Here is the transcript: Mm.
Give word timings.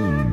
Mm. 0.00 0.29